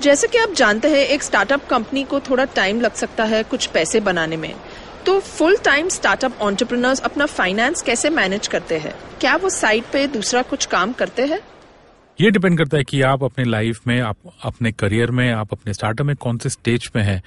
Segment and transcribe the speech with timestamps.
[0.00, 3.66] जैसे कि आप जानते हैं, एक स्टार्टअप कंपनी को थोड़ा टाइम लग सकता है कुछ
[3.66, 4.54] पैसे बनाने में।
[5.06, 8.94] तो फुल टाइम स्टार्टअप ऑन्टरप्रनर्स अपना फाइनेंस कैसे मैनेज करते हैं?
[9.20, 11.40] क्या वो साइड पे दूसरा कुछ काम करते हैं?
[12.20, 15.72] ये डिपेंड करता है कि आप अपने लाइफ में, आप अपने करियर में, आप अपने
[15.74, 17.22] स्टार्टअप में कौन से स्टेज पे हैं।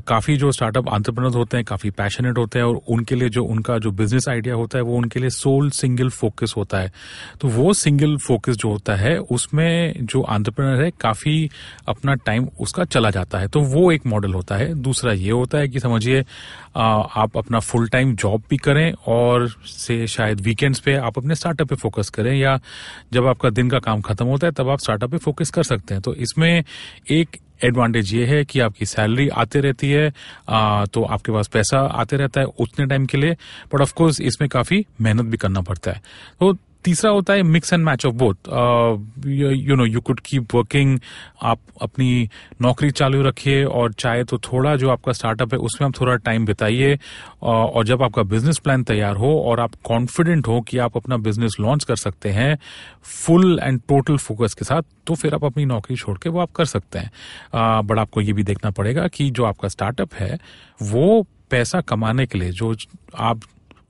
[0.00, 3.78] काफ़ी जो स्टार्टअप आंट्रप्रनर्स होते हैं, काफ़ी पैशनेट होते हैं और उनके लिए जो, उनका
[3.78, 6.92] जो बिज़नेस आइडिया होता है, वो उनके लिए सोल सिंगल फोकस होता है।
[7.40, 11.50] तो वो सिंगल फोकस जो होता है, उसमें जो आंट्रप्रनर है, काफ़ी
[11.88, 15.58] अपना टाइम उसका चला जाता है। तो वो एक मॉडल होता है। दूसरा ये होता
[15.58, 16.24] है कि समझिए
[16.76, 21.68] आप अपना फुल टाइम जॉब भी करें और से शायद वीकेंड्स पे आप अपने स्टार्टअप
[21.68, 22.58] पे फोकस करें या
[23.12, 25.94] जब आपका दिन का काम खत्म होता है तब आप स्टार्टअप पे फोकस कर सकते
[25.94, 26.64] हैं। तो इसमें
[27.10, 30.12] एक एडवांटेज ये है कि आपकी सैलरी आती रहती है
[30.48, 33.36] आ, तो आपके पास पैसा आते रहता है उतने टाइम के लिए
[33.74, 36.02] बट ऑफकोर्स इसमें काफ़ी मेहनत भी करना पड़ता है।
[36.40, 38.48] तो तीसरा होता है mix and match of both
[39.26, 40.98] you know you could keep working
[41.42, 42.28] आप अपनी
[42.62, 46.46] नौकरी चालू रखिए और चाहे तो थोड़ा जो आपका स्टार्टअप है, उसमें आप थोड़ा टाइम
[46.46, 46.98] बिताइए
[47.42, 51.56] और जब आपका बिज़नेस प्लान तैयार हो और आप कॉन्फिडेंट हो कि आप अपना बिज़नेस
[51.60, 52.56] लॉन्च कर सकते हैं
[53.02, 56.52] फुल एंड टोटल फोकस के साथ तो फिर आप अपनी नौकरी छोड़ के वो आप
[56.56, 57.10] कर सकते हैं।
[57.86, 60.38] बट आपको ये भी देखना पड़ेगा कि जो आपका स्टार्टअप है,
[60.82, 62.74] वो पैसा कमाने के लिए, जो
[63.18, 63.40] आप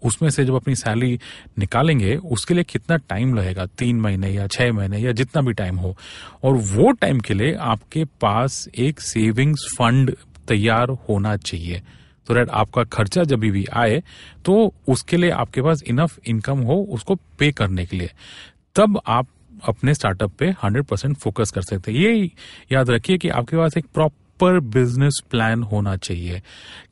[0.05, 1.19] उसमें से जब अपनी सैलरी
[1.59, 3.67] निकालेंगे, उसके लिए कितना टाइम लगेगा?
[3.69, 5.97] तीन महीने या छह महीने या जितना भी टाइम हो।
[6.43, 10.15] और वो टाइम के लिए आपके पास एक सेविंग्स फंड
[10.49, 11.83] तैयार होना चाहिए।
[12.27, 14.03] तो रेट आपका खर्चा जब भी आए
[14.45, 18.11] तो उसके लिए आपके पास इनफ इनकम हो उसको पे करने के लिए।
[18.77, 19.27] तब आप
[19.65, 22.31] अपने स्टार्टअप पे 100 परसेंट फोकस कर सकते हैं। ये
[22.73, 26.43] याद रखिए कि आपके पास एक प्रॉपर प्रॉपर बिज़नेस प्लान होना चाहिए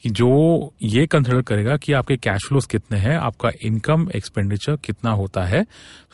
[0.03, 0.29] कि जो
[0.83, 5.65] ये कंसिडर करेगा कि आपके कैश फ्लोस कितने हैं, आपका इनकम एक्सपेंडिचर कितना होता है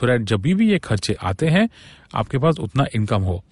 [0.01, 1.69] सो so जब भी ये खर्चे आते हैं
[2.15, 3.45] आपके पास उतना इनकम हो।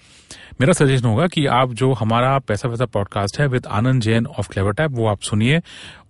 [0.61, 4.49] मेरा सजेशन होगा कि आप जो हमारा पैसा पैसा पॉडकास्ट है with Anand Jain of
[4.73, 5.61] CleverTap वो आप सुनिए।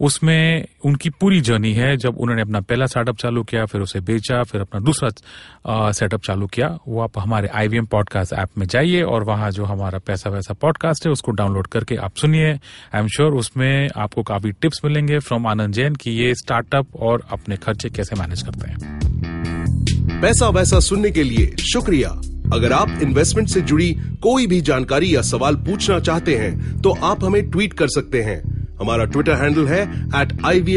[0.00, 4.42] उसमें उनकी पूरी जर्नी है, जब उन्होंने अपना पहला स्टार्टअप चालू किया, फिर उसे बेचा,
[4.42, 9.24] फिर अपना दूसरा सेटअप चालू किया, वो आप हमारे आईवीएम पॉडकास्ट ऐप में जाइए और
[9.24, 12.52] वहाँ जो हमारा पैसा वैसा पॉडकास्ट है, उसको डाउनलोड करके आप सुनिए।
[12.94, 17.26] आई एम श्योर उसमें आपको काफ़ी टिप्स मिलेंगे फ्रॉम आनंद जैन की ये स्टार्टअप और
[17.30, 23.48] अपने खर्चे कैसे मैनेज करते हैं। पैसा वैसा सुनने के लिए शुक्रिया। अगर आप इन्वेस्टमेंट
[23.48, 23.92] से जुड़ी
[24.22, 28.40] कोई भी जानकारी या सवाल पूछना चाहते हैं तो आप हमें ट्वीट कर सकते हैं।
[28.80, 29.82] हमारा ट्विटर हैंडल है
[30.16, 30.76] एट आई वी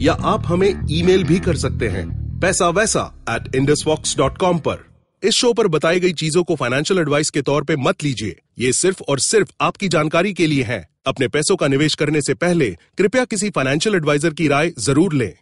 [0.00, 2.06] या आप हमें ईमेल भी कर सकते हैं,
[2.40, 4.78] पैसा वैसा एट इंडसवॉक्स डॉट कॉम पर।
[5.22, 8.72] इस शो पर बताई गई चीज़ों को फाइनेंशियल एडवाइस के तौर पे मत लीजिए। ये
[8.72, 12.70] सिर्फ़ और सिर्फ़ आपकी जानकारी के लिए है। अपने पैसों का निवेश करने से पहले
[12.98, 15.32] कृपया किसी फाइनेंशियल एडवाइजर की राय ज़रूर लें।